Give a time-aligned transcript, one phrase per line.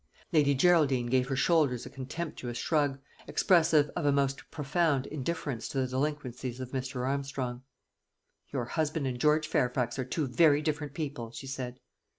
[0.33, 5.77] Lady Geraldine gave her shoulders a contemptuous shrug, expressive of a most profound indifference to
[5.79, 7.07] the delinquencies of Mr.
[7.07, 7.61] Armstrong.
[8.51, 11.79] "Your husband and George Fairfax are two very different people," she said.